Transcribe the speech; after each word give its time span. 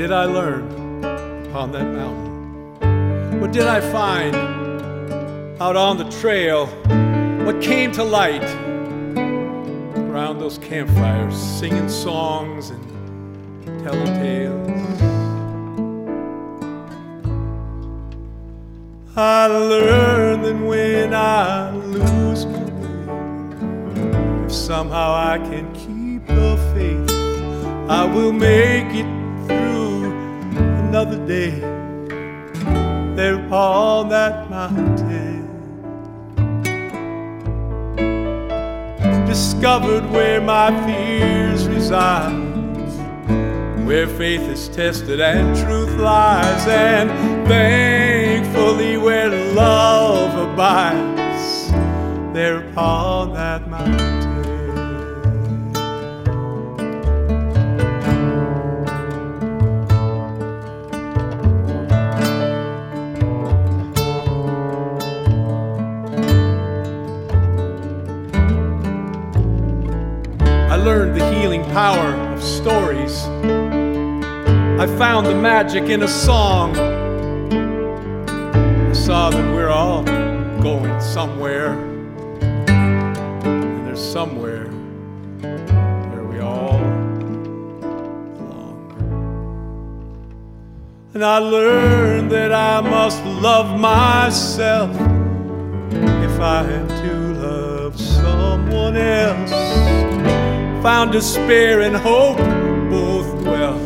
did 0.00 0.12
I 0.12 0.24
learn 0.24 1.04
upon 1.44 1.72
that 1.72 1.84
mountain? 1.84 3.38
What 3.38 3.52
did 3.52 3.66
I 3.66 3.82
find 3.82 4.34
out 5.60 5.76
on 5.76 5.98
the 5.98 6.08
trail? 6.08 6.68
What 7.44 7.60
came 7.60 7.92
to 7.92 8.02
light 8.02 8.42
around 10.08 10.38
those 10.38 10.56
campfires, 10.56 11.36
singing 11.36 11.90
songs 11.90 12.70
and 12.70 12.82
telling 13.84 14.06
tales? 14.06 15.00
I 19.14 19.48
learned 19.48 20.46
that 20.46 20.66
when 20.66 21.12
I 21.12 21.72
lose 21.76 22.46
my 22.46 22.64
way, 22.64 24.46
if 24.46 24.52
somehow 24.54 25.12
I 25.12 25.36
can 25.36 25.70
keep 25.74 26.26
the 26.26 26.56
faith, 26.72 27.10
I 27.90 28.06
will 28.06 28.32
make 28.32 28.94
it 28.94 29.19
day 31.26 31.60
there 33.16 33.44
upon 33.44 34.08
that 34.08 34.50
mountain. 34.50 35.46
Discovered 39.26 40.10
where 40.10 40.40
my 40.40 40.70
fears 40.86 41.66
reside 41.68 42.50
where 43.90 44.06
faith 44.06 44.42
is 44.42 44.68
tested 44.68 45.20
and 45.20 45.56
truth 45.56 45.98
lies, 45.98 46.64
and 46.68 47.10
thankfully 47.48 48.96
where 48.96 49.28
love 49.52 50.52
abides, 50.52 51.72
there 52.32 52.68
upon 52.68 53.32
that 53.32 53.68
mountain. 53.68 54.39
Learned 70.84 71.14
the 71.14 71.34
healing 71.34 71.62
power 71.64 72.14
of 72.32 72.42
stories. 72.42 73.24
I 74.80 74.86
found 74.96 75.26
the 75.26 75.34
magic 75.34 75.84
in 75.84 76.02
a 76.02 76.08
song. 76.08 76.74
I 76.76 78.92
saw 78.92 79.28
that 79.28 79.54
we're 79.54 79.68
all 79.68 80.02
going 80.62 80.98
somewhere. 81.00 81.74
And 82.40 83.86
there's 83.86 84.00
somewhere 84.00 84.68
where 85.40 86.24
we 86.24 86.40
all 86.40 86.78
belong. 88.38 88.78
And 91.12 91.22
I 91.22 91.38
learned 91.38 92.32
that 92.32 92.52
I 92.52 92.80
must 92.80 93.22
love 93.24 93.78
myself 93.78 94.90
if 96.24 96.40
I 96.40 96.64
am 96.64 96.88
to 96.88 97.34
love 97.34 98.00
someone 98.00 98.96
else. 98.96 99.52
Found 100.82 101.12
despair 101.12 101.82
and 101.82 101.94
hope 101.94 102.38
both 102.88 103.44
well 103.44 103.78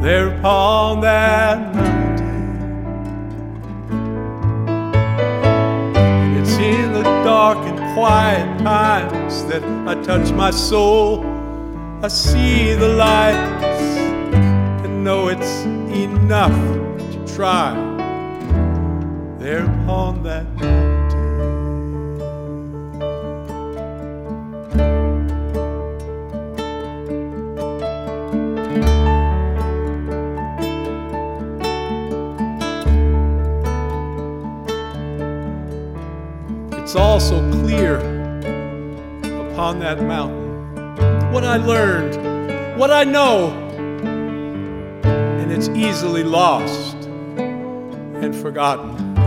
there 0.00 0.28
upon 0.38 1.00
that 1.00 1.74
mountain. 1.74 2.26
It's 6.40 6.52
in 6.52 6.92
the 6.92 7.02
dark 7.24 7.58
and 7.66 7.78
quiet 7.94 8.60
times 8.60 9.44
that 9.46 9.64
I 9.88 10.00
touch 10.04 10.30
my 10.30 10.52
soul. 10.52 11.24
I 12.00 12.06
see 12.06 12.74
the 12.74 12.90
lights 12.90 13.98
and 14.84 15.02
know 15.02 15.26
it's 15.26 15.62
enough 15.64 16.56
to 17.10 17.34
try 17.34 17.74
there 19.40 19.64
upon 19.64 20.22
that 20.22 20.46
mountain. 20.54 20.87
It's 36.88 36.96
also 36.96 37.42
clear 37.50 37.98
upon 39.50 39.78
that 39.80 40.00
mountain. 40.02 41.34
What 41.34 41.44
I 41.44 41.58
learned, 41.58 42.78
what 42.78 42.90
I 42.90 43.04
know, 43.04 43.50
and 45.02 45.52
it's 45.52 45.68
easily 45.68 46.22
lost 46.22 46.96
and 47.36 48.34
forgotten. 48.34 49.18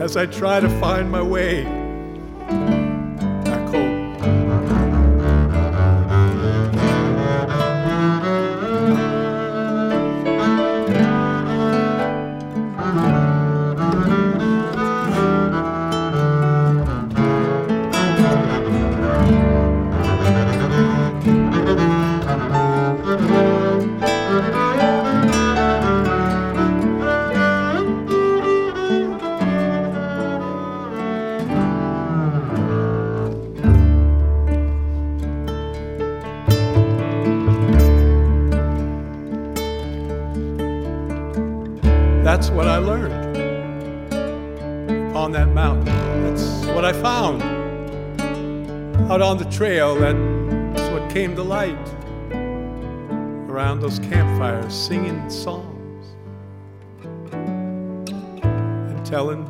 As 0.00 0.16
I 0.16 0.26
try 0.26 0.60
to 0.60 0.68
find 0.78 1.10
my 1.10 1.20
way 1.20 1.64
That's 42.40 42.52
what 42.52 42.68
I 42.68 42.78
learned 42.78 43.36
on 45.14 45.30
that 45.32 45.48
mountain. 45.48 45.84
That's 46.24 46.64
what 46.74 46.86
I 46.86 46.94
found 46.94 47.42
out 49.12 49.20
on 49.20 49.36
the 49.36 49.44
trail. 49.50 49.94
That's 49.94 50.90
what 50.90 51.10
came 51.10 51.36
to 51.36 51.42
light 51.42 51.76
around 53.46 53.80
those 53.80 53.98
campfires, 53.98 54.72
singing 54.74 55.28
songs 55.28 56.16
and 57.34 59.04
telling 59.04 59.44